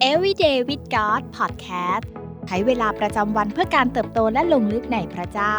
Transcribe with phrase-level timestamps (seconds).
[0.00, 2.04] Everyday with God Podcast
[2.46, 5.56] ใช้เวลาประจำวันเพื่อการเติบโตและลงลึกในพระเจ้า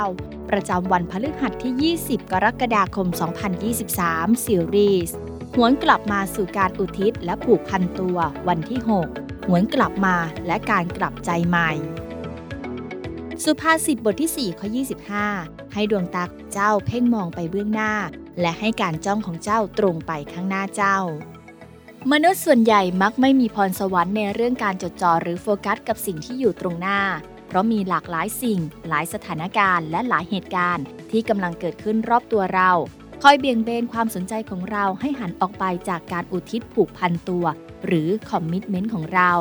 [0.50, 3.08] ประจำวันพฤหัสที่ 20 กรกฎาคม
[3.76, 5.16] 2023 ซีรีส์
[5.56, 8.18] หวนกลับมาสู่การอุทิศและผูกพันตัว
[8.48, 8.80] วันที่
[9.14, 10.16] 6 หวนกลับมา
[10.48, 11.72] และการกลับใจใหม่
[13.44, 14.68] สุภาษิตบทที่ 4 ข้อ
[15.22, 17.94] 25 ให้ดวงตาเจ้าเพ่งมองไปเบื้องหน้า
[18.42, 20.98] และให้การจ้องของเจ้าตรงไปข้างหน้าเจ้า
[22.12, 27.00] มนุษย์ส่วนใหญ่มักไม่มีพรสวรรค์ในเรื่องการจดจ่อหรือโฟกัสกับสิ่งที่อยู่ตรงหน้า
[27.48, 32.72] เพราะมีหลากหลายสิ่ง หลายสถานการณ์ และหลายเหตุการณ์ ที่กำลังเกิดขึ้นรอบตัวเรา
[33.22, 37.46] คอยเบี่ยงเบนความสนใจของเราให้หันออกไปจากการอุทิศผูกพันตัว
[37.86, 39.32] หรือคอมมิชเมนต์ของเรา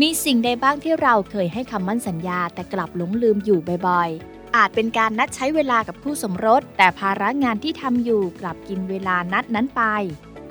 [0.00, 9.82] มีสิ่งใดบ้างที่เราเคยให้คำมั่นสัญญาแต่กลับหลงลืมอยู่บ่อยๆ อาจเป็นการนัดใช้เวลากับคู่สมรส แต่ภาระงานที่ทำอยู่กลับกินเวลานัดนั้นไป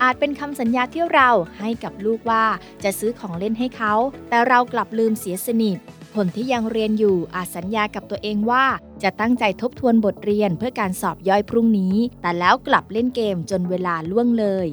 [0.04, 1.30] อาจเป็นคำสัญญาที่เรา
[1.60, 2.46] ให้กับลูกว่า
[2.84, 3.94] จะซื้อของเล่นให้เขา
[4.30, 5.78] แต่เรากลับลืมเสียสนิท
[6.16, 8.66] คนที่ยังเรียนอยู่อาจสัญญากับตัวเองว่า
[9.04, 14.68] จะตั้งใจทบทวนบทเรียนเพื่อการสอบย่อยพรุ่งนี้ แต่แล้วกลับเล่นเกมจนเวลาล่วงเลย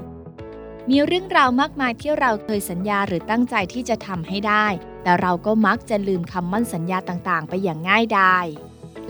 [0.91, 4.66] มีเรื่องราวมากมายที่เราเคยสัญญาหรือตั้งใจที่จะทำให้ได้
[5.03, 8.47] แต่เราก็มักจะลืมคำมั่นสัญญาต่างๆ ไปอย่างง่ายดาย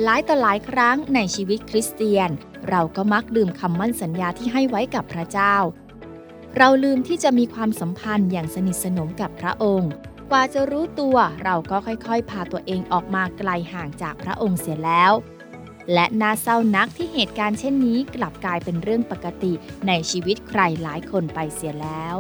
[0.03, 2.31] หลายต่อหลายครั้งในชีวิตคริสเตียน
[2.69, 5.55] เราก็มักลืมคำมั่นสัญญาที่ให้ไว้กับพระเจ้า
[6.59, 9.93] เราลืมที่จะมีความสัมพันธ์อย่างสนิทสนมกับพระองค์
[10.31, 15.13] กว่าจะรู้ตัวเราก็ค่อยๆ พาตัวเองออกมาไกลห่างจากพระองค์เสียแล้ว
[15.93, 19.53] และน่าเศร้านักที่เหตุการณ์เช่นนี้กลับกลายเป็นเรื่องปกติ
[19.87, 22.17] ในชีวิตใครหลายคนไปเสียแล้ว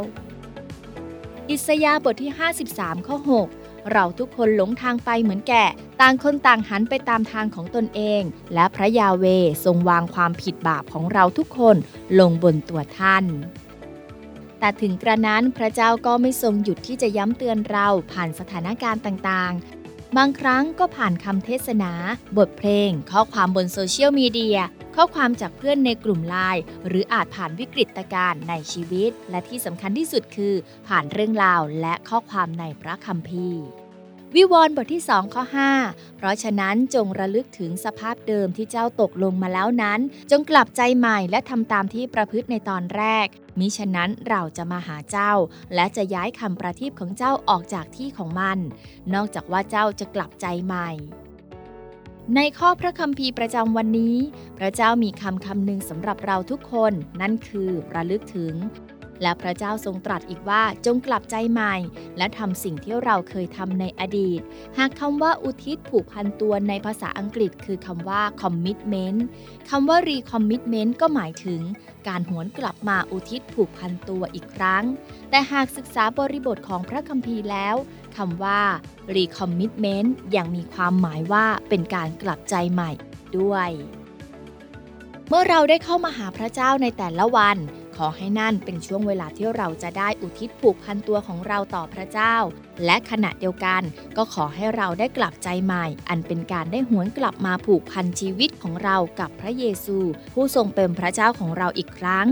[1.51, 2.33] อิสยาบทที่
[2.69, 3.17] 53 ข้อ
[3.55, 5.69] 6 เราทุกคนหลงทางไปเหมือนแกะ
[6.01, 8.23] ต่างคนต่างหันไปตามทางของตนเอง
[8.55, 9.25] และพระยาห์เว
[9.65, 11.77] ห์รงวางความผิดบาปของเราทุกคน
[12.19, 13.27] ลงบนตัวท่าน
[14.61, 21.92] แต่ถึงกระนั้นพระเจ้าก็ไม่ทรงหยุดที่จะย้ำเตือนเราผ่านสถานการณ์ต่างๆ บางครั้งก็ผ่านคำเทศนา
[22.39, 24.59] บทเพลง ข้อความบนโซเชียลมีเดีย
[24.97, 30.55] ข้อความจากเพื่อนในกลุ่มไลน์หรืออาจผ่านวิกฤตการณ์ในชีวิต และที่สำคัญที่สุดคือ
[30.89, 33.63] ผ่านเรื่องราวและข้อความในพระคัมภีร์
[34.39, 35.45] วิวรณ์บทที่2ข้อ
[35.80, 40.00] 5 เพราะฉะนั้นจงระลึกถึงสภาพเดิมที่เจ้าตกลงมาแล้วนั้น
[40.30, 43.27] จงกลับใจใหม่และทำตามที่ประพฤติในตอนแรก
[43.58, 45.33] มิฉะนั้นเราจะมาหาเจ้า
[45.74, 48.58] และจะย้ายคำประทีปของเจ้าออกจากที่ของมัน
[49.14, 50.90] นอกจากว่าเจ้าจะกลับใจใหม่
[52.36, 54.16] ในข้อพระคัมภีร์ประจำวันนี้
[54.58, 58.55] พระเจ้ามีคำคำหนึ่งสำหรับเราทุกคน นั่นคือระลึกถึง
[59.24, 61.74] และพระเจ้าทรงตรัสอีกว่าจงกลับใจใหม่
[62.18, 64.40] และทำสิ่งที่เราเคยทำในอดีต
[64.79, 69.18] หากคำว่าอุทิศผูกพันตัวในภาษาอังกฤษคือคำว่า commitment
[69.70, 71.61] คำว่า recommitment ก็หมายถึง
[72.08, 74.84] การหวนกลับมาอุทิศผูกพันตัวอีกครั้ง
[75.30, 77.77] แต่หากศึกษาบริบทของพระคัมภีร์แล้ว
[78.17, 78.61] คำว่า
[79.17, 82.90] recommitment ยังมีความหมายว่าเป็นการกลับใจใหม่
[83.39, 83.70] ด้วย
[85.29, 87.57] เมื่อเราได้เข้ามาหาพระเจ้าในแต่ละวัน
[87.97, 92.37] ขอให้นั่นเป็นช่วงเวลาที่เราจะได้อุทิศผูกพันตัวของเราต่อพระเจ้า
[92.85, 93.83] และขณะเดียวกัน
[94.17, 99.99] ก็ขอให้เราได้กลับใจใหม่ อันเป็นการได้หวนกลับมาผูกพันชีวิตของเรากับพระเยซู
[100.35, 102.27] ผู้ทรงเป็นพระเจ้าของเราอีกครั้ง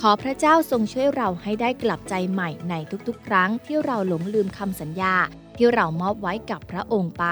[0.00, 2.74] ขอพระเจ้าทรงช่วยเราให้ได้กลับใจใหม่ใน
[3.08, 5.14] ทุกๆ ครั้งที่เราหลงลืมคำสัญญา
[5.56, 7.26] ที่เรามอบไว้กับพระองค์ไป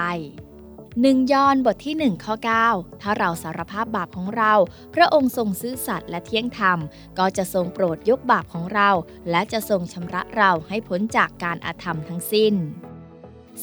[1.01, 2.35] หนึ่งยอนบทที่ 1 ข้อ
[2.69, 4.53] 9 ถ้าเราสารภาพบาปของเรา
[4.95, 6.79] พระองค์ทรงซื่อสัตย์และเที่ยงธรรม
[7.19, 8.89] ก็จะทรงโปรดยกบาปของเรา
[9.29, 12.53] และจะทรงชำระเราให้พ้นจากการอาธรรมทั้งสิ้น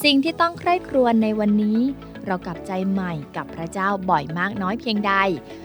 [0.02, 1.80] สิ่งที่ต้องใคร่ครวญในวันนี้
[2.26, 5.14] เรากลับใจใหม่กับพระเจ้าบ่อยมากน้อยเพียงใด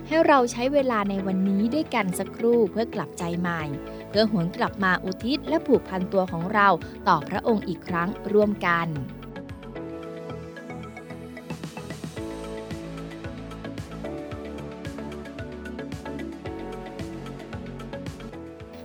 [0.08, 3.64] ให้เราใช้เวลาในวันนี้ด้วยกันสักครู่เพื่อกลับใจใหม่
[4.10, 6.68] เพื่อหวนกลับมาอุทิศและผูกพันตัวของเรา
[7.08, 8.90] ต่อพระองค์อีกครั้งร่วมกัน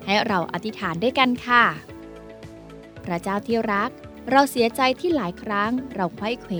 [0.05, 1.65] ให้เราอธิษฐานด้วยกันค่ะ
[3.05, 3.91] พระเจ้าที่รัก
[4.31, 6.55] เราเสียใจที่หลายครั้งเราไขว้เขว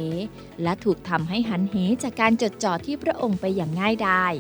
[0.63, 4.33] และถูกทำให้หันเหจากการจดจ่อที่พระองค์ไปอย่างง่ายดาย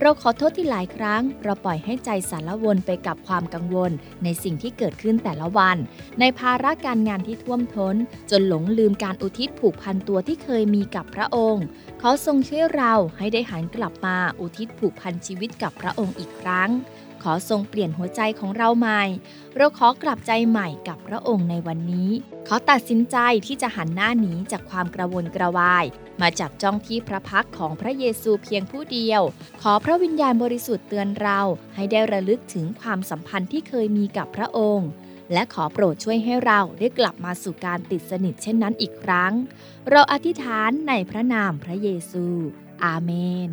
[0.00, 3.92] เราขอโทษที่หลายครั้ง เราปล่อยให้ใจสารวนไปกับความกังวล
[4.24, 5.76] ในสิ่งที่เกิดขึ้นแต่ละวัน
[6.20, 7.96] ในภาระการงานที่ท่วมท้น
[8.30, 11.64] จนหลงลืมการอุทิศผูกพันตัวที่เคยมีกับพระองค์
[12.00, 16.70] ขอทรงช่วยเราให้ได้หันกลับมาอุทิศผูกพันชีวิตกับพระองค์อีกครั้ง
[17.22, 19.02] ขอทรงเปลี่ยนหัวใจของเราใหม่
[19.56, 22.10] เราขอกลับใจใหม่กับพระองค์ในวันนี้
[22.48, 25.84] ขอตัดสินใจที่จะหันหน้าหนีจากความกระวนกระวาย
[26.20, 29.22] มาจับจ้องที่พระพักของพระเยซูเพียงผู้เดียว
[29.62, 31.40] ขอพระวิญญาณบริสุทธิ์เตือนเรา
[31.74, 34.90] ให้ได้ระลึกถึงความสัมพันธ์ที่เคยมีกับพระองค์
[35.32, 39.32] และขอโปรดช่วยให้เราได้กลับมาสู่การติดสนิทเช่นนั้นอีกครั้ง
[39.90, 42.26] เราอธิษฐานในพระนามพระเยซู
[42.84, 43.12] อาเม
[43.48, 43.50] น